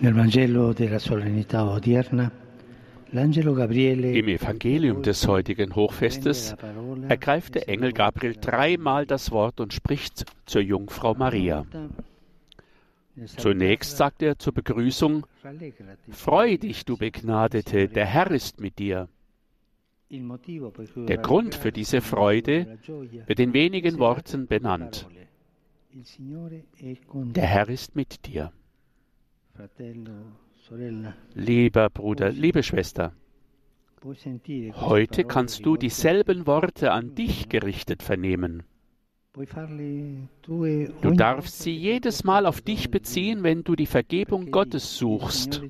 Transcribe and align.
Im 0.00 0.16
Evangelium 4.28 5.02
des 5.02 5.26
heutigen 5.26 5.74
Hochfestes 5.74 6.54
ergreift 7.08 7.56
der 7.56 7.68
Engel 7.68 7.92
Gabriel 7.92 8.36
dreimal 8.40 9.06
das 9.06 9.32
Wort 9.32 9.60
und 9.60 9.72
spricht 9.72 10.24
zur 10.46 10.62
Jungfrau 10.62 11.14
Maria. 11.14 11.66
Zunächst 13.26 13.96
sagt 13.96 14.22
er 14.22 14.38
zur 14.38 14.52
Begrüßung, 14.52 15.26
Freu 16.10 16.56
dich, 16.58 16.84
du 16.84 16.96
Begnadete, 16.96 17.88
der 17.88 18.06
Herr 18.06 18.30
ist 18.30 18.60
mit 18.60 18.78
dir. 18.78 19.08
Der 20.10 21.18
Grund 21.18 21.56
für 21.56 21.72
diese 21.72 22.00
Freude 22.00 22.78
wird 23.26 23.40
in 23.40 23.52
wenigen 23.52 23.98
Worten 23.98 24.46
benannt. 24.46 25.08
Der 27.12 27.46
Herr 27.46 27.68
ist 27.68 27.96
mit 27.96 28.26
dir. 28.26 28.52
Lieber 31.34 31.90
Bruder, 31.90 32.30
liebe 32.30 32.62
Schwester, 32.62 33.12
heute 34.74 35.24
kannst 35.24 35.66
du 35.66 35.76
dieselben 35.76 36.46
Worte 36.46 36.92
an 36.92 37.14
dich 37.14 37.48
gerichtet 37.48 38.02
vernehmen. 38.02 38.62
Du 41.00 41.10
darfst 41.12 41.60
sie 41.60 41.76
jedes 41.76 42.24
Mal 42.24 42.46
auf 42.46 42.60
dich 42.60 42.90
beziehen, 42.90 43.42
wenn 43.42 43.62
du 43.62 43.76
die 43.76 43.86
Vergebung 43.86 44.50
Gottes 44.50 44.96
suchst. 44.96 45.62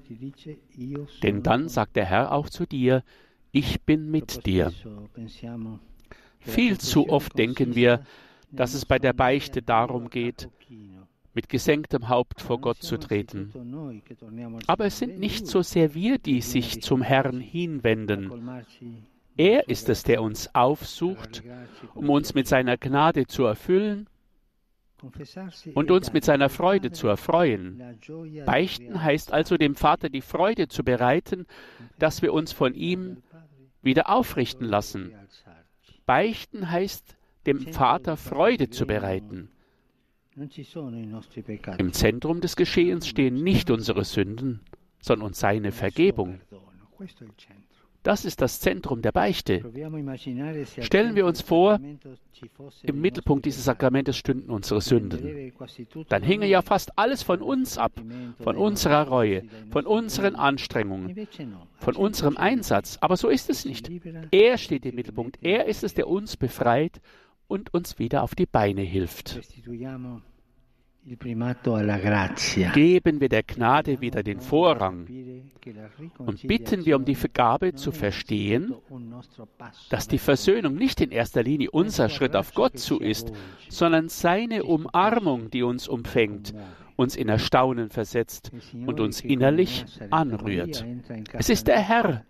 Denn 1.22 1.42
dann 1.42 1.68
sagt 1.68 1.96
der 1.96 2.06
Herr 2.06 2.32
auch 2.32 2.48
zu 2.48 2.66
dir, 2.66 3.02
ich 3.52 3.82
bin 3.82 4.10
mit 4.10 4.46
dir. 4.46 4.72
Viel 6.38 6.78
zu 6.78 7.08
oft 7.08 7.38
denken 7.38 7.74
wir, 7.74 8.02
dass 8.50 8.74
es 8.74 8.86
bei 8.86 8.98
der 8.98 9.12
Beichte 9.12 9.62
darum 9.62 10.08
geht, 10.08 10.48
mit 11.38 11.48
gesenktem 11.48 12.08
Haupt 12.08 12.40
vor 12.40 12.60
Gott 12.60 12.82
zu 12.82 12.96
treten. 12.96 13.52
Aber 14.66 14.86
es 14.86 14.98
sind 14.98 15.20
nicht 15.20 15.46
so 15.46 15.62
sehr 15.62 15.94
wir, 15.94 16.18
die 16.18 16.40
sich 16.40 16.82
zum 16.82 17.00
Herrn 17.00 17.38
hinwenden. 17.38 18.32
Er 19.36 19.68
ist 19.68 19.88
es, 19.88 20.02
der 20.02 20.20
uns 20.20 20.52
aufsucht, 20.52 21.44
um 21.94 22.10
uns 22.10 22.34
mit 22.34 22.48
seiner 22.48 22.76
Gnade 22.76 23.28
zu 23.28 23.44
erfüllen 23.44 24.08
und 25.74 25.92
uns 25.92 26.12
mit 26.12 26.24
seiner 26.24 26.48
Freude 26.48 26.90
zu 26.90 27.06
erfreuen. 27.06 28.00
Beichten 28.44 29.00
heißt 29.00 29.32
also 29.32 29.56
dem 29.56 29.76
Vater 29.76 30.08
die 30.08 30.22
Freude 30.22 30.66
zu 30.66 30.82
bereiten, 30.82 31.46
dass 32.00 32.20
wir 32.20 32.32
uns 32.32 32.50
von 32.50 32.74
ihm 32.74 33.22
wieder 33.80 34.10
aufrichten 34.10 34.66
lassen. 34.66 35.14
Beichten 36.04 36.68
heißt 36.68 37.16
dem 37.46 37.60
Vater 37.72 38.16
Freude 38.16 38.70
zu 38.70 38.88
bereiten. 38.88 39.52
Im 41.78 41.92
Zentrum 41.92 42.40
des 42.40 42.56
Geschehens 42.56 43.08
stehen 43.08 43.42
nicht 43.42 43.70
unsere 43.70 44.04
Sünden, 44.04 44.60
sondern 45.00 45.32
seine 45.32 45.72
Vergebung. 45.72 46.40
Das 48.02 48.24
ist 48.24 48.40
das 48.40 48.60
Zentrum 48.60 49.02
der 49.02 49.12
Beichte. 49.12 49.62
Stellen 50.80 51.14
wir 51.16 51.26
uns 51.26 51.42
vor, 51.42 51.80
im 52.82 53.00
Mittelpunkt 53.00 53.44
dieses 53.44 53.64
Sakramentes 53.64 54.16
stünden 54.16 54.50
unsere 54.50 54.80
Sünden. 54.80 55.52
Dann 56.08 56.22
hinge 56.22 56.46
ja 56.46 56.62
fast 56.62 56.96
alles 56.96 57.22
von 57.22 57.42
uns 57.42 57.76
ab, 57.76 58.00
von 58.40 58.56
unserer 58.56 59.08
Reue, 59.08 59.42
von 59.70 59.84
unseren 59.84 60.36
Anstrengungen, 60.36 61.28
von 61.78 61.96
unserem 61.96 62.36
Einsatz. 62.36 62.98
Aber 63.00 63.16
so 63.16 63.28
ist 63.28 63.50
es 63.50 63.64
nicht. 63.64 63.90
Er 64.30 64.58
steht 64.58 64.86
im 64.86 64.94
Mittelpunkt. 64.94 65.38
Er 65.42 65.66
ist 65.66 65.84
es, 65.84 65.94
der 65.94 66.08
uns 66.08 66.36
befreit 66.36 67.00
und 67.48 67.74
uns 67.74 67.98
wieder 67.98 68.22
auf 68.22 68.34
die 68.34 68.46
Beine 68.46 68.82
hilft. 68.82 69.40
Geben 72.74 73.20
wir 73.20 73.28
der 73.28 73.42
Gnade 73.42 74.00
wieder 74.00 74.22
den 74.22 74.40
Vorrang 74.40 75.06
und 76.18 76.46
bitten 76.46 76.84
wir 76.84 76.96
um 76.96 77.04
die 77.04 77.14
Vergabe 77.14 77.74
zu 77.74 77.92
verstehen, 77.92 78.74
dass 79.90 80.08
die 80.08 80.18
Versöhnung 80.18 80.74
nicht 80.74 81.00
in 81.00 81.10
erster 81.10 81.42
Linie 81.42 81.70
unser 81.70 82.08
Schritt 82.08 82.36
auf 82.36 82.52
Gott 82.52 82.78
zu 82.78 82.98
ist, 82.98 83.32
sondern 83.68 84.08
seine 84.08 84.64
Umarmung, 84.64 85.50
die 85.50 85.62
uns 85.62 85.88
umfängt 85.88 86.54
uns 86.98 87.14
in 87.14 87.28
Erstaunen 87.28 87.90
versetzt 87.90 88.50
und 88.72 88.98
uns 88.98 89.20
innerlich 89.20 89.84
anrührt. 90.10 90.84
Es 91.32 91.48
ist 91.48 91.68
der 91.68 91.78
Herr, 91.78 92.24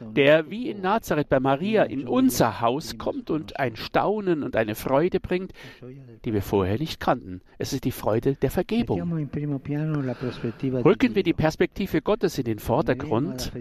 der 0.00 0.50
wie 0.50 0.70
in 0.70 0.80
Nazareth 0.80 1.28
bei 1.28 1.40
Maria 1.40 1.82
in 1.82 2.08
unser 2.08 2.62
Haus 2.62 2.96
kommt 2.96 3.28
und 3.28 3.60
ein 3.60 3.76
Staunen 3.76 4.42
und 4.42 4.56
eine 4.56 4.76
Freude 4.76 5.20
bringt, 5.20 5.52
die 6.24 6.32
wir 6.32 6.42
vorher 6.42 6.78
nicht 6.78 7.00
kannten. 7.00 7.42
Es 7.58 7.72
ist 7.72 7.84
die 7.84 7.90
Freude 7.92 8.34
der 8.34 8.50
Vergebung. 8.50 9.00
Rücken 10.84 11.14
wir 11.14 11.22
die 11.22 11.32
Perspektive 11.32 12.00
Gottes 12.02 12.38
in 12.38 12.44
den 12.44 12.58
Vordergrund, 12.58 13.52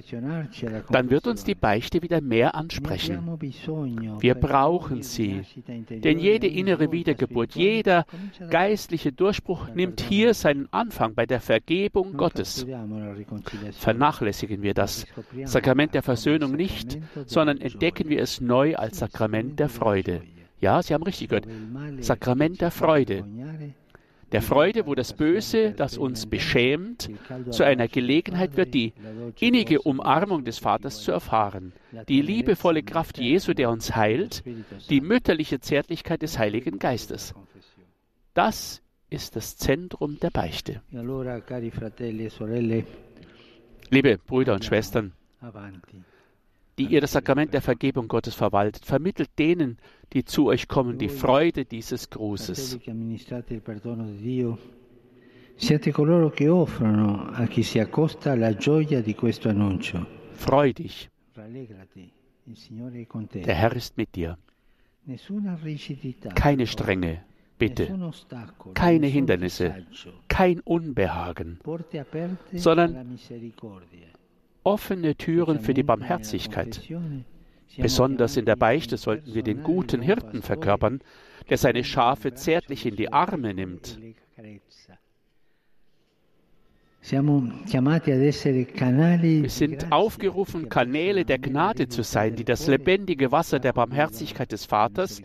dann 0.89 1.09
wird 1.09 1.27
uns 1.27 1.43
die 1.43 1.55
Beichte 1.55 2.01
wieder 2.01 2.21
mehr 2.21 2.55
ansprechen. 2.55 3.19
Wir 4.19 4.35
brauchen 4.35 5.03
sie, 5.03 5.41
denn 5.89 6.19
jede 6.19 6.47
innere 6.47 6.91
Wiedergeburt, 6.91 7.55
jeder 7.55 8.05
geistliche 8.49 9.11
Durchbruch 9.11 9.67
nimmt 9.73 9.99
hier 10.01 10.33
sein 10.33 10.53
seinen 10.53 10.71
Anfang 10.71 11.15
bei 11.15 11.25
der 11.25 11.39
Vergebung 11.39 12.13
Gottes. 12.15 12.65
Vernachlässigen 13.71 14.61
wir 14.61 14.73
das 14.73 15.05
Sakrament 15.45 15.93
der 15.93 16.03
Versöhnung 16.03 16.51
nicht, 16.51 16.99
sondern 17.25 17.59
entdecken 17.59 18.09
wir 18.09 18.21
es 18.21 18.39
neu 18.39 18.75
als 18.75 18.99
Sakrament 18.99 19.59
der 19.59 19.69
Freude. 19.69 20.21
Ja, 20.63 20.81
Sie 20.81 20.93
haben 20.93 21.03
richtig 21.03 21.27
gehört. 21.27 21.45
Sakrament 21.99 22.61
der 22.61 22.71
Freude. 22.71 23.25
Der 24.31 24.41
Freude, 24.41 24.87
wo 24.87 24.95
das 24.95 25.11
Böse, 25.13 25.73
das 25.73 25.97
uns 25.97 26.25
beschämt, 26.25 27.09
zu 27.51 27.63
einer 27.63 27.89
Gelegenheit 27.89 28.55
wird, 28.55 28.73
die 28.73 28.93
innige 29.41 29.81
Umarmung 29.81 30.45
des 30.45 30.59
Vaters 30.59 31.03
zu 31.03 31.11
erfahren, 31.11 31.73
die 32.07 32.21
liebevolle 32.21 32.81
Kraft 32.81 33.17
Jesu, 33.19 33.53
der 33.53 33.69
uns 33.69 33.93
heilt, 33.93 34.43
die 34.89 35.01
mütterliche 35.01 35.59
Zärtlichkeit 35.59 36.21
des 36.21 36.39
Heiligen 36.39 36.79
Geistes. 36.79 37.35
Das 38.33 38.81
ist 39.09 39.35
das 39.35 39.57
Zentrum 39.57 40.17
der 40.21 40.29
Beichte. 40.29 40.81
E 40.93 41.01
Liebe 43.89 44.17
Brüder 44.17 44.53
und 44.53 44.63
Schwestern, 44.63 45.11
die 46.77 46.85
ihr 46.85 47.01
das 47.01 47.11
Sakrament 47.11 47.53
der 47.53 47.61
Vergebung 47.61 48.07
Gottes 48.07 48.35
verwaltet, 48.35 48.85
vermittelt 48.85 49.29
denen, 49.37 49.77
die 50.13 50.23
zu 50.23 50.47
euch 50.47 50.67
kommen, 50.67 50.97
die 50.97 51.09
Freude 51.09 51.65
dieses 51.65 52.09
Grußes. 52.09 52.79
Freu 60.35 60.73
dich. 60.73 61.09
Der 63.45 63.55
Herr 63.55 63.75
ist 63.75 63.97
mit 63.97 64.15
dir. 64.15 64.37
Keine 66.35 66.67
Strenge, 66.67 67.23
Bitte, 67.59 67.97
keine 68.73 69.07
Hindernisse, 69.07 69.85
kein 70.27 70.59
Unbehagen, 70.61 71.59
sondern 72.53 73.17
offene 74.63 75.15
Türen 75.15 75.59
für 75.59 75.73
die 75.73 75.83
Barmherzigkeit. 75.83 76.81
Besonders 77.77 78.37
in 78.37 78.45
der 78.45 78.55
Beichte 78.55 78.97
sollten 78.97 79.33
wir 79.33 79.43
den 79.43 79.63
guten 79.63 80.01
Hirten 80.01 80.41
verkörpern, 80.41 81.01
der 81.49 81.57
seine 81.57 81.83
Schafe 81.83 82.33
zärtlich 82.33 82.85
in 82.85 82.95
die 82.95 83.11
Arme 83.11 83.53
nimmt. 83.53 83.99
Wir 89.43 89.49
sind 89.49 89.91
aufgerufen, 89.91 90.69
Kanäle 90.69 91.25
der 91.25 91.37
Gnade 91.37 91.89
zu 91.89 92.01
sein, 92.01 92.35
die 92.35 92.45
das 92.45 92.67
lebendige 92.67 93.31
Wasser 93.31 93.59
der 93.59 93.73
Barmherzigkeit 93.73 94.51
des 94.53 94.65
Vaters 94.65 95.21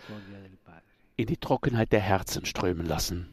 in 1.17 1.27
die 1.27 1.37
Trockenheit 1.37 1.93
der 1.93 2.01
Herzen 2.01 2.45
strömen 2.47 2.87
lassen. 2.87 3.29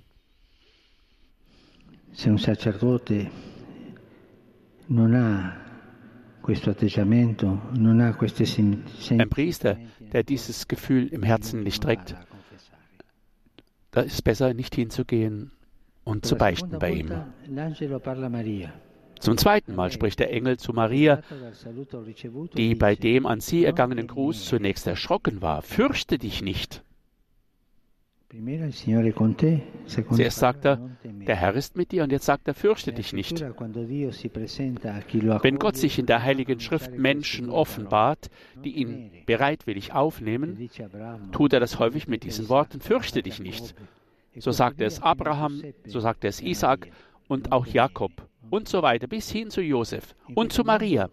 Ein 9.09 9.29
Priester, 9.29 9.77
der 10.13 10.23
dieses 10.23 10.67
Gefühl 10.67 11.07
im 11.07 11.23
Herzen 11.23 11.63
nicht 11.63 11.81
trägt, 11.81 12.15
da 13.91 14.01
ist 14.01 14.13
es 14.13 14.21
besser, 14.21 14.53
nicht 14.53 14.75
hinzugehen 14.75 15.51
und 16.03 16.25
zu 16.25 16.35
beichten 16.35 16.77
bei 16.79 16.91
ihm. 16.91 17.11
Zum 19.19 19.37
zweiten 19.37 19.75
Mal 19.75 19.91
spricht 19.91 20.19
der 20.19 20.31
Engel 20.31 20.57
zu 20.57 20.73
Maria, 20.73 21.21
die 22.55 22.75
bei 22.75 22.95
dem 22.95 23.25
an 23.25 23.39
sie 23.39 23.65
ergangenen 23.65 24.07
Gruß 24.07 24.45
zunächst 24.45 24.85
erschrocken 24.85 25.41
war. 25.41 25.61
Fürchte 25.61 26.17
dich 26.17 26.41
nicht. 26.41 26.84
Zuerst 29.87 30.39
sagt 30.39 30.65
er, 30.65 30.89
der 31.03 31.35
Herr 31.35 31.53
ist 31.53 31.77
mit 31.77 31.91
dir 31.91 32.03
und 32.03 32.11
jetzt 32.11 32.25
sagt 32.25 32.47
er, 32.47 32.53
fürchte 32.53 32.91
dich 32.91 33.13
nicht. 33.13 33.41
Wenn 33.41 35.59
Gott 35.59 35.77
sich 35.77 35.99
in 35.99 36.05
der 36.05 36.23
Heiligen 36.23 36.59
Schrift 36.59 36.97
Menschen 36.97 37.49
offenbart, 37.49 38.29
die 38.63 38.71
ihn 38.71 39.11
bereitwillig 39.25 39.93
aufnehmen, 39.93 40.69
tut 41.31 41.53
er 41.53 41.59
das 41.59 41.79
häufig 41.79 42.07
mit 42.07 42.23
diesen 42.23 42.49
Worten, 42.49 42.81
fürchte 42.81 43.23
dich 43.23 43.39
nicht. 43.39 43.75
So 44.37 44.51
sagt 44.51 44.81
er 44.81 44.87
es 44.87 45.01
Abraham, 45.01 45.61
so 45.85 45.99
sagt 45.99 46.23
er 46.23 46.29
es 46.29 46.41
Isaac 46.41 46.89
und 47.27 47.51
auch 47.51 47.65
Jakob 47.65 48.11
und 48.49 48.67
so 48.67 48.81
weiter, 48.81 49.07
bis 49.07 49.31
hin 49.31 49.49
zu 49.49 49.61
Josef 49.61 50.15
und 50.33 50.51
zu 50.51 50.63
Maria. 50.63 51.09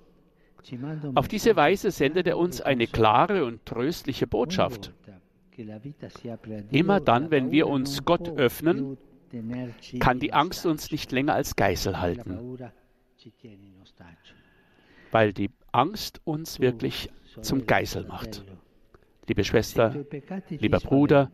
Auf 1.15 1.29
diese 1.29 1.57
Weise 1.57 1.91
sendet 1.91 2.27
er 2.27 2.39
uns 2.39 2.61
eine 2.61 2.87
klare 2.87 3.45
und 3.45 3.65
tröstliche 3.67 4.27
Botschaft. 4.27 4.93
Immer 6.71 7.01
dann, 7.01 7.31
wenn 7.31 7.51
wir 7.51 7.67
uns 7.67 8.05
Gott 8.05 8.29
öffnen, 8.37 8.97
kann 10.01 10.19
die 10.19 10.33
Angst 10.33 10.67
uns 10.67 10.91
nicht 10.91 11.13
länger 11.13 11.35
als 11.35 11.57
Geißel 11.57 12.01
halten, 12.01 12.59
weil 15.11 15.33
die 15.33 15.51
Angst 15.73 16.21
uns 16.25 16.61
wirklich 16.61 17.11
zum 17.41 17.67
Geißel 17.67 18.05
macht. 18.05 18.45
Liebe 19.29 19.45
Schwester, 19.45 19.95
lieber 20.49 20.81
Bruder, 20.81 21.31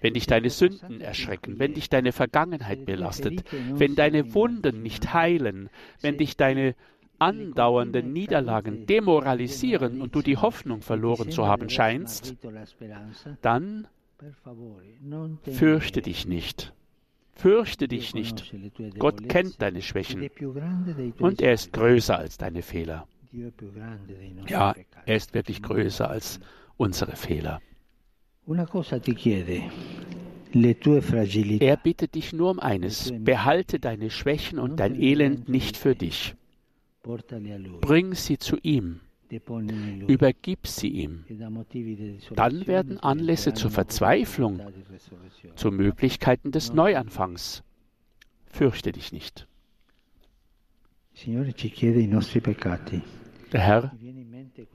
wenn 0.00 0.14
dich 0.14 0.26
deine 0.26 0.50
Sünden 0.50 1.00
erschrecken, 1.00 1.58
wenn 1.58 1.74
dich 1.74 1.88
deine 1.88 2.12
Vergangenheit 2.12 2.84
belastet, 2.84 3.44
wenn 3.72 3.94
deine 3.94 4.34
Wunden 4.34 4.82
nicht 4.82 5.14
heilen, 5.14 5.70
wenn 6.00 6.18
dich 6.18 6.36
deine 6.36 6.74
andauernden 7.18 8.12
Niederlagen 8.12 8.86
demoralisieren 8.86 10.00
und 10.00 10.14
du 10.14 10.22
die 10.22 10.36
Hoffnung 10.36 10.82
verloren 10.82 11.30
zu 11.30 11.46
haben 11.46 11.68
scheinst, 11.68 12.36
dann 13.42 13.88
fürchte 15.44 16.02
dich 16.02 16.26
nicht. 16.26 16.72
Fürchte 17.34 17.86
dich 17.86 18.14
nicht. 18.14 18.54
Gott 18.98 19.28
kennt 19.28 19.60
deine 19.60 19.82
Schwächen 19.82 20.30
und 21.18 21.42
er 21.42 21.52
ist 21.52 21.72
größer 21.72 22.18
als 22.18 22.38
deine 22.38 22.62
Fehler. 22.62 23.06
Ja, 24.48 24.74
er 25.04 25.16
ist 25.16 25.34
wirklich 25.34 25.62
größer 25.62 26.08
als 26.08 26.40
unsere 26.78 27.16
Fehler. 27.16 27.60
Er 31.60 31.76
bittet 31.76 32.14
dich 32.14 32.32
nur 32.32 32.50
um 32.50 32.60
eines, 32.60 33.12
behalte 33.18 33.80
deine 33.80 34.10
Schwächen 34.10 34.58
und 34.58 34.80
dein 34.80 34.94
Elend 34.94 35.48
nicht 35.48 35.76
für 35.76 35.94
dich. 35.94 36.34
Bring 37.80 38.14
sie 38.14 38.38
zu 38.38 38.56
ihm. 38.62 39.00
Übergib 40.06 40.66
sie 40.66 40.88
ihm. 40.88 41.24
Dann 42.34 42.66
werden 42.66 42.98
Anlässe 43.00 43.54
zur 43.54 43.70
Verzweiflung, 43.70 44.60
zu 45.56 45.70
Möglichkeiten 45.70 46.52
des 46.52 46.72
Neuanfangs. 46.72 47.62
Fürchte 48.46 48.92
dich 48.92 49.12
nicht. 49.12 49.46
Der 53.52 53.60
Herr 53.60 53.92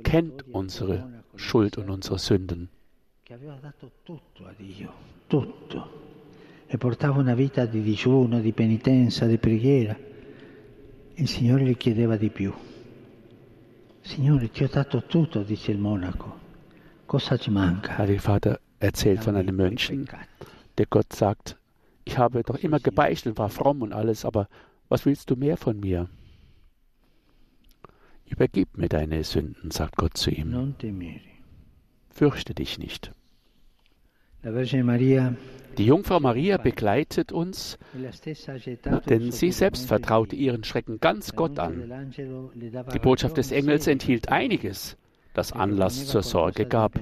kennt 0.03 0.47
unsere 0.53 1.23
Schuld 1.35 1.77
und 1.77 1.89
unsere 1.89 2.19
Sünden. 2.19 2.69
E 6.73 6.77
portava 6.77 7.19
una 7.19 7.33
vita 7.33 7.65
di 7.65 7.81
digiuno, 7.81 8.39
di 8.39 8.53
penitenza, 8.53 9.25
di 9.25 9.37
preghiera. 9.37 10.10
Il 11.15 11.27
Signore 11.27 11.65
gli 11.65 11.77
chiedeva 11.77 12.17
di 12.17 12.29
più. 12.29 12.53
Signore, 14.01 14.49
ti 14.49 14.63
ho 14.63 14.67
dato 14.67 15.03
tutto, 15.03 15.43
dice 15.43 15.71
il 15.71 15.77
monaco. 15.77 16.39
Cosa 17.05 17.37
ci 17.37 17.51
manca? 17.51 18.03
Der 18.05 18.19
Vater 18.19 18.59
erzählt 18.79 19.23
von 19.23 19.35
einem 19.35 19.55
Mönchen, 19.55 20.07
der 20.77 20.85
Gott 20.89 21.13
sagt, 21.13 21.57
ich 22.03 22.17
habe 22.17 22.41
doch 22.43 22.57
immer 22.57 22.79
gebeichtet, 22.79 23.37
war 23.37 23.49
fromm 23.49 23.81
und 23.81 23.93
alles, 23.93 24.25
aber 24.25 24.47
was 24.89 25.05
willst 25.05 25.29
du 25.29 25.35
mehr 25.35 25.57
von 25.57 25.79
mir? 25.79 26.09
Übergib 28.25 28.77
mir 28.77 28.87
deine 28.87 29.23
Sünden, 29.23 29.71
sagt 29.71 29.97
Gott 29.97 30.17
zu 30.17 30.31
ihm. 30.31 30.75
Fürchte 32.09 32.53
dich 32.55 32.79
nicht. 32.79 33.11
Die 34.43 35.85
Jungfrau 35.85 36.19
Maria 36.19 36.57
begleitet 36.57 37.31
uns, 37.31 37.77
denn 39.09 39.31
sie 39.31 39.51
selbst 39.51 39.88
vertraute 39.88 40.35
ihren 40.35 40.63
Schrecken 40.63 40.99
ganz 40.99 41.35
Gott 41.35 41.59
an. 41.59 42.11
Die 42.93 42.99
Botschaft 42.99 43.38
des 43.38 43.51
Engels 43.51 43.88
enthielt 43.88 44.29
einiges, 44.29 44.97
das 45.33 45.53
Anlass 45.53 46.07
zur 46.07 46.23
Sorge 46.23 46.65
gab. 46.65 46.99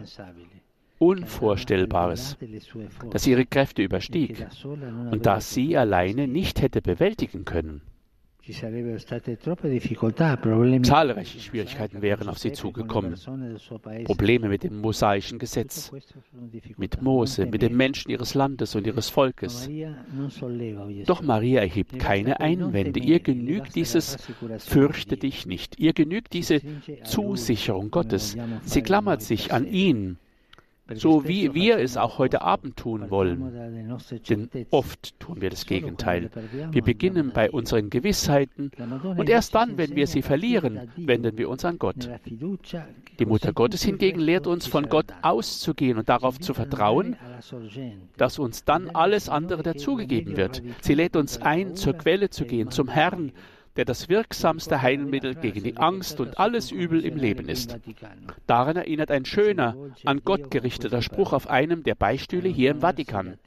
Unvorstellbares, 0.99 2.37
das 3.11 3.25
ihre 3.25 3.45
Kräfte 3.45 3.81
überstieg 3.81 4.45
und 5.11 5.25
das 5.25 5.53
sie 5.53 5.77
alleine 5.77 6.27
nicht 6.27 6.61
hätte 6.61 6.81
bewältigen 6.81 7.45
können. 7.45 7.81
Zahlreiche 10.83 11.39
Schwierigkeiten 11.39 12.01
wären 12.01 12.29
auf 12.29 12.39
sie 12.39 12.51
zugekommen. 12.51 13.15
Probleme 14.05 14.49
mit 14.49 14.63
dem 14.63 14.81
mosaischen 14.81 15.39
Gesetz, 15.39 15.91
mit 16.77 17.01
Mose, 17.01 17.45
mit 17.45 17.61
den 17.61 17.75
Menschen 17.75 18.11
ihres 18.11 18.33
Landes 18.33 18.75
und 18.75 18.87
ihres 18.87 19.09
Volkes. 19.09 19.69
Doch 21.05 21.21
Maria 21.21 21.61
erhebt 21.61 21.99
keine 21.99 22.39
Einwände. 22.39 22.99
Ihr 22.99 23.19
genügt 23.19 23.75
dieses 23.75 24.17
Fürchte 24.57 25.17
dich 25.17 25.45
nicht. 25.45 25.79
Ihr 25.79 25.93
genügt 25.93 26.33
diese 26.33 26.61
Zusicherung 27.03 27.91
Gottes. 27.91 28.37
Sie 28.63 28.81
klammert 28.81 29.21
sich 29.21 29.53
an 29.53 29.67
ihn 29.67 30.17
so 30.95 31.27
wie 31.27 31.53
wir 31.53 31.77
es 31.77 31.97
auch 31.97 32.17
heute 32.17 32.41
Abend 32.41 32.77
tun 32.77 33.09
wollen. 33.09 33.97
Denn 34.29 34.49
oft 34.71 35.19
tun 35.19 35.41
wir 35.41 35.49
das 35.49 35.65
Gegenteil. 35.65 36.29
Wir 36.71 36.81
beginnen 36.81 37.31
bei 37.33 37.51
unseren 37.51 37.89
Gewissheiten 37.89 38.71
und 39.03 39.29
erst 39.29 39.55
dann, 39.55 39.77
wenn 39.77 39.95
wir 39.95 40.07
sie 40.07 40.21
verlieren, 40.21 40.89
wenden 40.95 41.37
wir 41.37 41.49
uns 41.49 41.65
an 41.65 41.77
Gott. 41.77 42.09
Die 43.19 43.25
Mutter 43.25 43.53
Gottes 43.53 43.83
hingegen 43.83 44.19
lehrt 44.19 44.47
uns, 44.47 44.67
von 44.67 44.89
Gott 44.89 45.07
auszugehen 45.21 45.97
und 45.97 46.09
darauf 46.09 46.39
zu 46.39 46.53
vertrauen, 46.53 47.15
dass 48.17 48.39
uns 48.39 48.63
dann 48.63 48.89
alles 48.89 49.29
andere 49.29 49.63
dazugegeben 49.63 50.37
wird. 50.37 50.61
Sie 50.81 50.93
lädt 50.93 51.15
uns 51.15 51.41
ein, 51.41 51.75
zur 51.75 51.93
Quelle 51.93 52.29
zu 52.29 52.45
gehen, 52.45 52.71
zum 52.71 52.87
Herrn, 52.87 53.31
der 53.75 53.85
das 53.85 54.09
wirksamste 54.09 54.81
Heilmittel 54.81 55.35
gegen 55.35 55.63
die 55.63 55.77
Angst 55.77 56.19
und 56.19 56.39
alles 56.39 56.71
Übel 56.71 57.05
im 57.05 57.17
Leben 57.17 57.47
ist. 57.47 57.77
Daran 58.47 58.75
erinnert 58.75 59.11
ein 59.11 59.25
schöner, 59.25 59.75
an 60.05 60.21
Gott 60.23 60.51
gerichteter 60.51 61.01
Spruch 61.01 61.33
auf 61.33 61.49
einem 61.49 61.83
der 61.83 61.95
Beistühle 61.95 62.49
hier 62.49 62.71
im 62.71 62.81
Vatikan. 62.81 63.37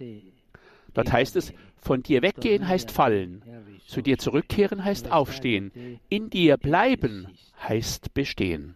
Dort 0.95 1.13
heißt 1.13 1.37
es, 1.37 1.53
von 1.77 2.03
dir 2.03 2.23
weggehen 2.23 2.67
heißt 2.67 2.91
fallen, 2.91 3.43
zu 3.87 4.03
dir 4.03 4.19
zurückkehren 4.19 4.85
heißt 4.85 5.11
aufstehen, 5.11 5.73
in 6.09 6.31
dir 6.31 6.57
bleiben 6.57 7.27
heißt 7.61 8.15
bestehen. 8.15 8.75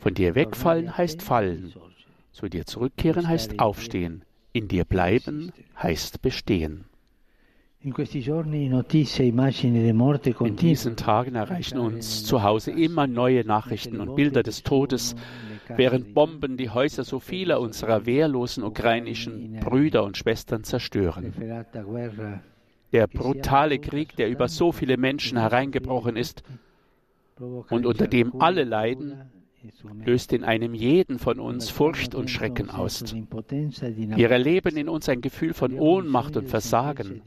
Von 0.00 0.14
dir 0.14 0.34
wegfallen 0.34 0.96
heißt 0.96 1.22
fallen, 1.22 1.74
zu 2.32 2.48
dir 2.48 2.66
zurückkehren 2.66 3.28
heißt 3.28 3.58
aufstehen, 3.58 4.24
in 4.52 4.68
dir 4.68 4.84
bleiben 4.84 5.52
heißt 5.80 6.22
bestehen. 6.22 6.87
In 7.80 7.94
diesen 10.56 10.96
Tagen 10.96 11.34
erreichen 11.36 11.78
uns 11.78 12.24
zu 12.24 12.42
Hause 12.42 12.72
immer 12.72 13.06
neue 13.06 13.44
Nachrichten 13.44 14.00
und 14.00 14.16
Bilder 14.16 14.42
des 14.42 14.64
Todes, 14.64 15.14
während 15.76 16.12
Bomben 16.12 16.56
die 16.56 16.70
Häuser 16.70 17.04
so 17.04 17.20
vieler 17.20 17.60
unserer 17.60 18.04
wehrlosen 18.04 18.64
ukrainischen 18.64 19.60
Brüder 19.60 20.02
und 20.02 20.16
Schwestern 20.16 20.64
zerstören. 20.64 21.32
Der 22.90 23.06
brutale 23.06 23.78
Krieg, 23.78 24.16
der 24.16 24.28
über 24.28 24.48
so 24.48 24.72
viele 24.72 24.96
Menschen 24.96 25.38
hereingebrochen 25.38 26.16
ist 26.16 26.42
und 27.38 27.86
unter 27.86 28.08
dem 28.08 28.40
alle 28.40 28.64
leiden, 28.64 29.30
löst 30.04 30.32
in 30.32 30.44
einem 30.44 30.74
jeden 30.74 31.18
von 31.18 31.40
uns 31.40 31.70
Furcht 31.70 32.14
und 32.14 32.30
Schrecken 32.30 32.70
aus. 32.70 33.14
Wir 33.92 34.30
erleben 34.30 34.76
in 34.76 34.88
uns 34.88 35.08
ein 35.08 35.20
Gefühl 35.20 35.54
von 35.54 35.78
Ohnmacht 35.78 36.36
und 36.36 36.48
Versagen. 36.48 37.22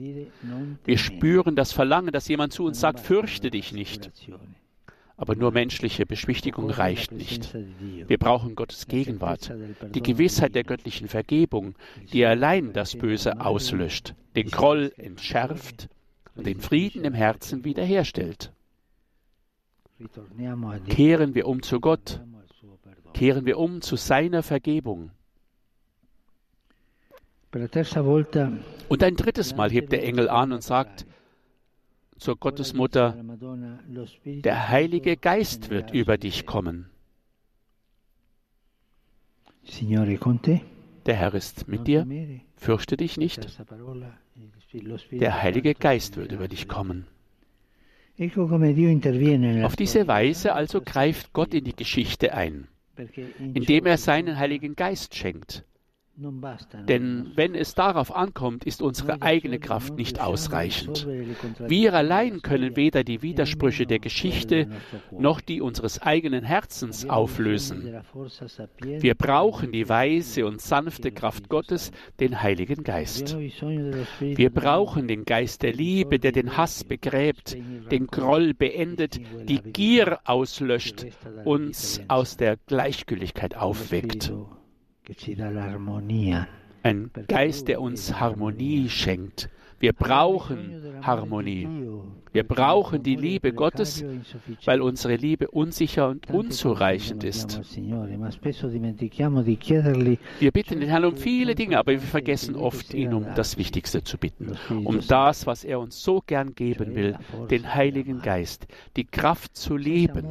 Wir 0.84 0.98
spüren 0.98 1.56
das 1.56 1.72
Verlangen, 1.72 2.12
dass 2.12 2.28
jemand 2.28 2.54
zu 2.54 2.66
uns 2.66 2.80
sagt, 2.80 3.00
fürchte 3.00 3.52
dich 3.52 3.74
nicht. 3.74 4.12
Aber 5.18 5.36
nur 5.36 5.52
menschliche 5.52 6.08
Beschwichtigung 6.08 6.70
reicht 6.72 7.12
nicht. 7.12 7.56
Wir 8.08 8.18
brauchen 8.18 8.56
Gottes 8.56 8.88
Gegenwart, 8.88 9.54
die 9.94 10.02
Gewissheit 10.02 10.56
der 10.56 10.64
göttlichen 10.64 11.08
Vergebung, 11.08 11.76
die 12.12 12.26
allein 12.26 12.74
das 12.74 12.96
Böse 12.96 13.40
auslöscht, 13.40 14.16
den 14.36 14.50
Groll 14.50 14.92
entschärft 14.98 15.90
und 16.36 16.48
den 16.48 16.60
Frieden 16.60 17.04
im 17.04 17.14
Herzen 17.14 17.66
wiederherstellt. 17.66 18.52
Kehren 20.88 21.36
wir 21.36 21.48
um 21.48 21.62
zu 21.62 21.80
Gott, 21.80 22.22
kehren 23.14 23.46
wir 23.46 23.58
um 23.58 23.82
zu 23.82 23.96
seiner 23.96 24.44
Vergebung. 24.44 25.12
Und 28.90 29.04
ein 29.04 29.16
drittes 29.16 29.56
Mal 29.56 29.70
hebt 29.70 29.92
der 29.92 30.04
Engel 30.04 30.30
an 30.30 30.54
und 30.54 30.64
sagt 30.64 31.06
zur 32.18 32.38
Gottesmutter, 32.38 33.18
der 34.26 34.70
Heilige 34.70 35.18
Geist 35.18 35.70
wird 35.70 35.92
über 35.92 36.18
dich 36.18 36.46
kommen. 36.46 36.90
Der 41.06 41.16
Herr 41.16 41.34
ist 41.34 41.68
mit 41.68 41.88
dir, 41.88 42.08
fürchte 42.56 42.96
dich 42.96 43.18
nicht. 43.18 43.60
Der 45.12 45.42
Heilige 45.42 45.74
Geist 45.74 46.16
wird 46.16 46.32
über 46.32 46.48
dich 46.48 46.68
kommen. 46.68 47.08
Auf 48.20 49.76
diese 49.76 50.08
Weise 50.08 50.54
also 50.54 50.82
greift 50.82 51.34
Gott 51.34 51.54
in 51.54 51.64
die 51.64 51.76
Geschichte 51.76 52.34
ein, 52.34 52.68
indem 53.54 53.86
er 53.86 53.98
seinen 53.98 54.38
Heiligen 54.38 54.76
Geist 54.76 55.16
schenkt, 55.16 55.64
Denn 56.88 57.32
wenn 57.36 57.56
es 57.56 57.74
darauf 57.74 58.14
ankommt, 58.14 58.66
ist 58.66 58.82
unsere 58.82 59.22
eigene 59.22 59.60
Kraft 59.60 59.96
nicht 59.96 60.20
ausreichend. 60.20 61.08
Wir 61.60 61.94
allein 61.94 62.42
können 62.42 62.76
weder 62.76 63.04
die 63.04 63.22
Widersprüche 63.22 63.88
der 63.88 64.00
Geschichte 64.00 64.68
noch 65.12 65.42
die 65.42 65.62
unseres 65.62 66.02
eigenen 66.02 66.44
Herzens 66.44 67.10
auflösen. 67.10 68.02
Wir 68.80 69.16
brauchen 69.16 69.72
die 69.72 69.88
weise 69.88 70.46
und 70.46 70.62
sanfte 70.62 71.12
Kraft 71.12 71.50
Gottes, 71.50 71.92
den 72.20 72.42
Heiligen 72.42 72.84
Geist. 72.84 73.38
Wir 74.20 74.50
brauchen 74.50 75.08
den 75.08 75.26
Geist 75.26 75.64
der 75.64 75.74
Liebe, 75.74 76.20
der 76.20 76.34
den 76.34 76.58
Hass 76.58 76.84
begräbt, 76.84 77.58
den 77.90 78.08
Groll 78.08 78.54
beendet, 78.54 79.20
die 79.48 79.60
Gier 79.60 80.20
auslöscht, 80.26 81.06
uns 81.46 82.02
aus 82.10 82.38
der 82.38 82.58
Gleichgültigkeit 82.68 83.56
aufweckt. 83.56 84.34
que 85.16 85.36
se 85.36 85.36
la 85.36 85.66
armonía 85.66 86.61
Ein 86.84 87.12
Geist, 87.28 87.68
der 87.68 87.82
uns 87.82 88.20
Harmonie 88.20 88.90
schenkt. 88.90 89.50
Wir 89.82 89.94
brauchen 89.94 91.02
Harmonie. 91.02 91.68
Wir 92.32 92.44
brauchen 92.44 93.02
die 93.02 93.16
Liebe 93.16 93.52
Gottes, 93.52 94.06
weil 94.66 94.80
unsere 94.80 95.16
Liebe 95.16 95.48
unsicher 95.50 96.08
und 96.08 96.30
unzureichend 96.30 97.24
ist. 97.24 97.60
Wir 100.40 100.52
bitten 100.52 100.80
den 100.80 100.90
Herrn 100.90 101.06
um 101.06 101.18
viele 101.18 101.56
Dinge, 101.56 101.80
aber 101.80 101.94
wir 101.94 102.00
vergessen 102.00 102.56
oft, 102.56 102.94
ihn 102.94 103.14
um 103.14 103.26
das 103.36 103.58
Wichtigste 103.58 104.04
zu 104.04 104.20
bitten. 104.20 104.56
Um 104.70 105.02
das, 105.08 105.48
was 105.48 105.64
er 105.64 105.80
uns 105.80 106.02
so 106.04 106.22
gern 106.26 106.54
geben 106.54 106.96
will, 106.96 107.18
den 107.50 107.74
Heiligen 107.74 108.22
Geist, 108.22 108.68
die 108.96 109.06
Kraft 109.06 109.58
zu 109.58 109.78
leben. 109.78 110.28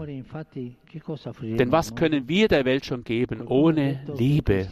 Denn 1.42 1.72
was 1.72 1.96
können 1.96 2.28
wir 2.28 2.46
der 2.46 2.64
Welt 2.64 2.86
schon 2.86 3.02
geben 3.02 3.42
ohne 3.48 4.00
Liebe? 4.16 4.68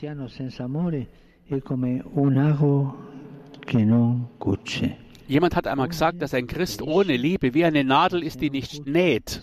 Jemand 5.26 5.56
hat 5.56 5.66
einmal 5.66 5.88
gesagt, 5.88 6.22
dass 6.22 6.32
ein 6.32 6.46
Christ 6.46 6.80
ohne 6.82 7.16
Liebe 7.16 7.52
wie 7.52 7.64
eine 7.64 7.84
Nadel 7.84 8.22
ist, 8.22 8.40
die 8.40 8.50
nicht 8.50 8.86
näht. 8.86 9.42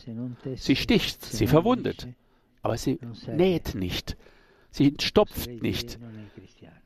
Sie 0.55 0.75
sticht, 0.75 1.24
sie 1.24 1.47
verwundet, 1.47 2.07
aber 2.63 2.77
sie 2.77 3.00
näht 3.27 3.75
nicht. 3.75 4.17
Sie 4.71 4.95
stopft 5.00 5.62
nicht. 5.62 6.00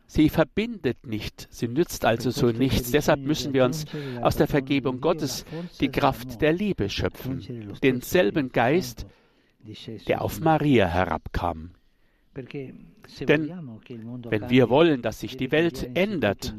Sie 0.06 0.30
verbindet 0.30 1.06
nicht. 1.06 1.48
Sie 1.52 1.68
nützt 1.68 2.04
also 2.04 2.32
so 2.32 2.48
nichts. 2.48 2.92
Deshalb 2.92 3.22
müssen 3.22 3.54
wir 3.54 3.64
uns 3.64 3.86
aus 4.22 4.36
der 4.36 4.48
Vergebung 4.48 5.02
Gottes 5.02 5.46
die 5.80 5.90
Kraft 5.90 6.42
der 6.42 6.52
Liebe 6.52 6.90
schöpfen. 6.90 7.42
Denselben 7.82 8.52
Geist, 8.52 9.06
der 10.08 10.22
auf 10.22 10.40
Maria 10.40 10.88
herabkam. 10.88 11.72
Denn 13.22 13.52
wenn 14.30 14.50
wir 14.50 14.70
wollen, 14.70 15.02
dass 15.02 15.20
sich 15.20 15.38
die 15.38 15.52
Welt 15.52 15.90
ändert, 15.96 16.54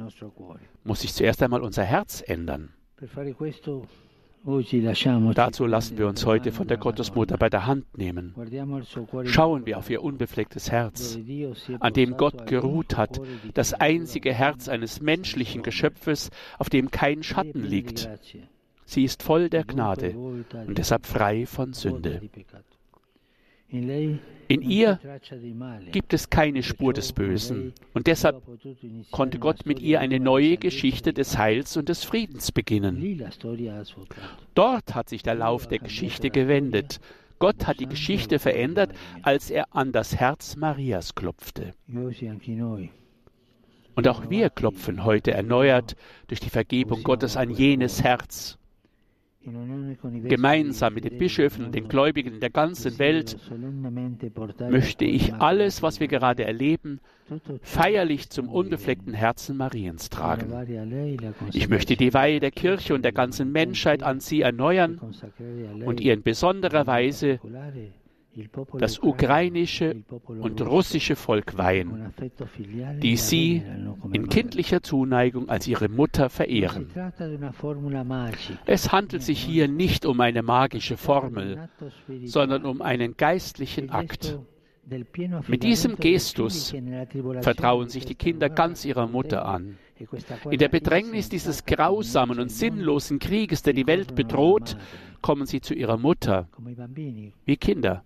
muss 0.85 1.01
sich 1.01 1.13
zuerst 1.13 1.43
einmal 1.43 1.63
unser 1.63 1.85
Herz 1.85 2.23
ändern. 2.27 2.71
Dazu 5.35 5.67
lassen 5.67 5.99
wir 5.99 6.07
uns 6.07 6.25
heute 6.25 6.51
von 6.51 6.67
der 6.67 6.79
Gottesmutter 6.79 7.37
bei 7.37 7.51
der 7.51 7.67
Hand 7.67 7.99
nehmen. 7.99 8.35
Schauen 9.25 9.67
wir 9.67 9.79
auf 9.79 9.91
ihr 9.91 10.03
unbeflecktes 10.03 10.71
Herz, 10.71 11.19
an 11.81 11.93
dem 11.93 12.17
Gott 12.17 12.47
geruht 12.47 12.97
hat, 12.97 13.21
das 13.53 13.75
einzige 13.75 14.33
Herz 14.33 14.69
eines 14.69 15.03
menschlichen 15.03 15.63
Geschöpfes, 15.63 16.31
auf 16.59 16.71
dem 16.71 16.91
kein 16.91 17.23
Schatten 17.23 17.63
liegt. 17.63 18.09
Sie 18.87 19.05
ist 19.05 19.23
voll 19.23 19.51
der 19.51 19.65
Gnade 19.65 20.17
und 20.17 20.79
deshalb 20.79 21.07
frei 21.07 21.47
von 21.47 21.75
Sünde. 21.75 22.23
In 23.73 24.63
ihr 24.63 24.99
gibt 25.93 26.13
es 26.13 26.29
keine 26.29 26.63
Spur 26.65 26.93
des 26.93 27.13
Bösen. 27.13 27.73
und 27.95 28.09
deshalb 28.09 28.43
konnte 29.13 29.39
Gott 29.39 29.65
mit 29.65 29.79
ihr 29.79 30.01
eine 30.01 30.19
neue 30.19 30.57
Geschichte 30.57 31.13
des 31.13 31.39
Heils 31.39 31.77
und 31.77 31.89
des 31.89 32.03
Friedens 32.03 32.51
beginnen. 32.51 33.23
Dort 34.55 34.95
hat 34.95 35.09
sich 35.09 35.23
der 35.23 35.37
Lauf 35.37 35.69
der 35.69 35.79
Geschichte 35.79 36.31
gewendet. 36.31 37.01
Gott 37.39 37.67
hat 37.67 37.81
die 37.81 37.87
Geschichte 37.87 38.39
verändert, 38.39 38.93
als 39.23 39.51
er 39.51 39.67
an 39.75 39.93
das 39.93 40.17
Herz 40.17 40.57
Marias 40.57 41.15
klopfte. 41.15 41.73
Und 43.95 44.09
auch 44.09 44.31
wir 44.31 44.51
klopfen 44.51 45.05
heute 45.05 45.31
erneuert 45.31 45.97
durch 46.27 46.41
die 46.41 46.51
Vergebung 46.51 47.03
Gottes 47.03 47.37
an 47.37 47.51
jenes 47.51 48.03
Herz. 48.03 48.60
Gemeinsam 49.43 50.95
mit 50.95 51.05
den 51.05 51.17
Bischöfen 51.17 51.65
und 51.65 51.75
den 51.75 51.89
Gläubigen 51.89 52.35
in 52.35 52.41
der 52.41 52.51
ganzen 52.51 52.99
Welt 52.99 53.39
möchte 54.69 55.07
ich 55.07 55.33
alles, 55.35 55.83
was 55.83 55.99
wir 55.99 56.09
gerade 56.09 56.45
erleben, 56.45 57.01
feierlich 57.63 58.29
zum 58.29 58.51
unbefleckten 58.51 59.15
Herzen 59.15 59.57
Mariens 59.57 60.11
tragen. 60.11 60.53
Ich 61.55 61.71
möchte 61.71 61.97
die 61.97 62.13
Weihe 62.13 62.41
der 62.41 62.51
Kirche 62.51 62.95
und 62.95 63.03
der 63.03 63.13
ganzen 63.13 63.51
Menschheit 63.51 64.03
an 64.03 64.21
sie 64.21 64.43
erneuern 64.43 65.01
und 65.87 66.01
ihr 66.01 66.13
in 66.13 66.23
besonderer 66.23 66.87
Weise 66.87 67.41
das 68.79 68.99
ukrainische 69.01 70.03
und 70.27 70.61
russische 70.61 71.17
Volk 71.17 71.59
weihen, 71.59 72.15
die 73.03 73.17
sie 73.17 73.63
in 74.13 74.29
kindlicher 74.29 74.83
Zuneigung 74.83 75.49
als 75.49 75.67
ihre 75.67 75.89
Mutter 75.89 76.31
verehren. 76.31 76.91
Es 78.67 78.93
handelt 78.93 79.23
sich 79.23 79.43
hier 79.43 79.69
nicht 79.69 80.07
um 80.07 80.21
eine 80.21 80.43
magische 80.43 80.97
Formel, 80.97 81.69
sondern 82.25 82.65
um 82.65 82.83
einen 82.83 83.17
geistlichen 83.17 83.91
Akt. 83.91 84.39
Mit 85.47 85.63
diesem 85.63 85.97
Gestus 85.97 86.75
vertrauen 87.43 87.89
sich 87.89 88.05
die 88.07 88.15
Kinder 88.15 88.49
ganz 88.49 88.85
ihrer 88.85 89.07
Mutter 89.07 89.45
an. 89.45 89.77
In 90.51 90.59
der 90.59 90.69
Bedrängnis 90.69 91.29
dieses 91.29 91.67
grausamen 91.67 92.41
und 92.41 92.51
sinnlosen 92.51 93.19
Krieges, 93.19 93.63
der 93.63 93.75
die 93.75 93.87
Welt 93.87 94.15
bedroht, 94.15 94.77
kommen 95.23 95.47
sie 95.47 95.61
zu 95.61 95.75
ihrer 95.75 95.97
Mutter. 95.97 96.49
Wie 97.45 97.57
Kinder. 97.57 98.05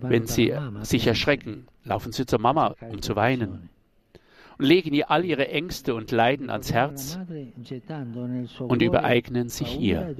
Wenn 0.00 0.26
sie 0.26 0.54
sich 0.82 1.06
erschrecken, 1.06 1.66
laufen 1.84 2.12
sie 2.12 2.26
zur 2.26 2.40
Mama, 2.40 2.74
um 2.90 3.02
zu 3.02 3.16
weinen. 3.16 3.70
Und 4.58 4.64
legen 4.64 4.92
ihr 4.92 5.10
all 5.10 5.24
ihre 5.24 5.48
Ängste 5.48 5.94
und 5.94 6.10
Leiden 6.10 6.50
ans 6.50 6.72
Herz 6.72 7.18
und 8.58 8.82
übereignen 8.82 9.48
sich 9.48 9.78
ihr. 9.78 10.14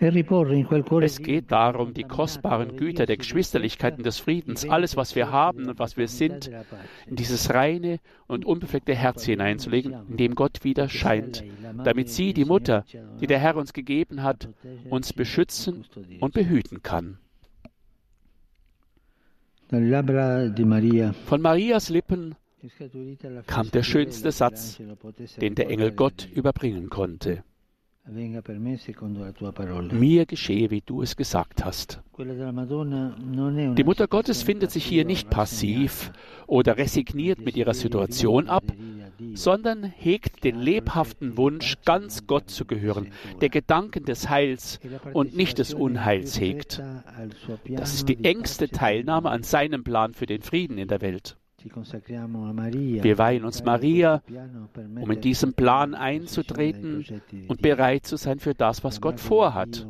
Es 0.00 1.18
geht 1.18 1.52
darum, 1.52 1.94
die 1.94 2.02
kostbaren 2.02 2.76
Güter 2.76 3.06
der 3.06 3.16
Geschwisterlichkeit 3.16 3.96
und 3.96 4.04
des 4.04 4.18
Friedens, 4.18 4.68
alles, 4.68 4.96
was 4.96 5.14
wir 5.14 5.30
haben 5.30 5.68
und 5.68 5.78
was 5.78 5.96
wir 5.96 6.08
sind, 6.08 6.50
in 7.06 7.16
dieses 7.16 7.52
reine 7.54 8.00
und 8.26 8.44
unbefleckte 8.44 8.94
Herz 8.94 9.24
hineinzulegen, 9.24 9.94
in 10.08 10.16
dem 10.16 10.34
Gott 10.34 10.64
wieder 10.64 10.88
scheint, 10.88 11.44
damit 11.84 12.08
sie, 12.10 12.34
die 12.34 12.44
Mutter, 12.44 12.84
die 13.20 13.26
der 13.26 13.38
Herr 13.38 13.56
uns 13.56 13.72
gegeben 13.72 14.22
hat, 14.22 14.48
uns 14.90 15.12
beschützen 15.12 15.84
und 16.20 16.34
behüten 16.34 16.82
kann. 16.82 17.18
Von 21.26 21.40
Marias 21.40 21.88
Lippen 21.88 22.34
kam 23.46 23.70
der 23.70 23.82
schönste 23.82 24.32
Satz, 24.32 24.80
den 25.40 25.54
der 25.54 25.70
Engel 25.70 25.92
Gott 25.92 26.28
überbringen 26.32 26.90
konnte. 26.90 27.44
Mir 29.92 30.26
geschehe, 30.26 30.70
wie 30.70 30.82
du 30.82 31.00
es 31.00 31.16
gesagt 31.16 31.64
hast. 31.64 32.02
Die 32.18 33.84
Mutter 33.84 34.08
Gottes 34.08 34.42
findet 34.42 34.70
sich 34.70 34.84
hier 34.84 35.06
nicht 35.06 35.30
passiv 35.30 36.12
oder 36.46 36.76
resigniert 36.76 37.38
mit 37.38 37.56
ihrer 37.56 37.72
Situation 37.72 38.48
ab, 38.48 38.64
sondern 39.32 39.84
hegt 39.84 40.44
den 40.44 40.60
lebhaften 40.60 41.38
Wunsch, 41.38 41.76
ganz 41.86 42.26
Gott 42.26 42.50
zu 42.50 42.66
gehören, 42.66 43.08
der 43.40 43.48
Gedanken 43.48 44.04
des 44.04 44.28
Heils 44.28 44.80
und 45.14 45.34
nicht 45.34 45.58
des 45.58 45.72
Unheils 45.72 46.38
hegt. 46.38 46.82
Das 47.70 47.94
ist 47.94 48.08
die 48.10 48.22
engste 48.22 48.68
Teilnahme 48.68 49.30
an 49.30 49.44
seinem 49.44 49.82
Plan 49.82 50.12
für 50.12 50.26
den 50.26 50.42
Frieden 50.42 50.76
in 50.76 50.88
der 50.88 51.00
Welt. 51.00 51.38
Wir 51.64 53.18
weihen 53.18 53.44
uns 53.44 53.64
Maria, 53.64 54.22
um 55.00 55.10
in 55.10 55.20
diesem 55.20 55.54
Plan 55.54 55.94
einzutreten 55.94 57.04
und 57.48 57.62
bereit 57.62 58.06
zu 58.06 58.16
sein 58.16 58.38
für 58.38 58.54
das, 58.54 58.84
was 58.84 59.00
Gott 59.00 59.18
vorhat. 59.18 59.86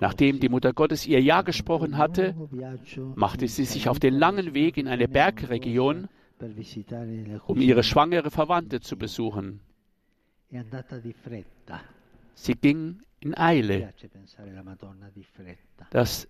Nachdem 0.00 0.40
die 0.40 0.48
Mutter 0.48 0.72
Gottes 0.72 1.06
ihr 1.06 1.20
Ja 1.20 1.42
gesprochen 1.42 1.96
hatte, 1.96 2.34
machte 3.14 3.48
sie 3.48 3.64
sich 3.64 3.88
auf 3.88 3.98
den 3.98 4.14
langen 4.14 4.54
Weg 4.54 4.76
in 4.76 4.88
eine 4.88 5.08
Bergregion, 5.08 6.08
um 7.46 7.60
ihre 7.60 7.82
schwangere 7.82 8.30
Verwandte 8.30 8.80
zu 8.80 8.96
besuchen. 8.96 9.60
Sie 12.34 12.54
ging 12.54 13.02
in 13.20 13.36
Eile. 13.36 13.92
Das, 15.90 16.28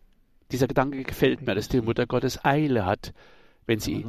dieser 0.50 0.66
Gedanke 0.66 1.04
gefällt 1.04 1.42
mir, 1.42 1.54
dass 1.54 1.68
die 1.68 1.80
Mutter 1.80 2.06
Gottes 2.06 2.44
Eile 2.44 2.84
hat 2.84 3.12
wenn 3.70 3.78
sie, 3.78 4.04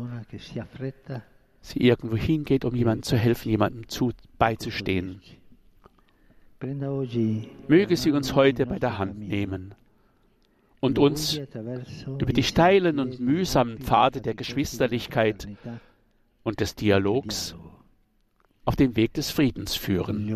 sie 1.61 1.79
irgendwo 1.81 2.17
hingeht, 2.17 2.65
um 2.65 2.73
jemandem 2.73 3.03
zu 3.03 3.15
helfen, 3.15 3.49
jemandem 3.49 3.87
zu, 3.87 4.11
beizustehen. 4.39 5.21
Möge 7.67 7.95
sie 7.95 8.11
uns 8.11 8.33
heute 8.33 8.65
bei 8.65 8.79
der 8.79 8.97
Hand 8.97 9.19
nehmen 9.19 9.75
und 10.79 10.97
uns 10.97 11.39
über 12.07 12.33
die 12.33 12.41
steilen 12.41 12.97
und 12.97 13.19
mühsamen 13.19 13.77
Pfade 13.77 14.21
der 14.21 14.33
Geschwisterlichkeit 14.33 15.47
und 16.41 16.59
des 16.59 16.73
Dialogs 16.73 17.55
auf 18.65 18.75
den 18.75 18.95
Weg 18.95 19.13
des 19.13 19.29
Friedens 19.29 19.75
führen. 19.75 20.27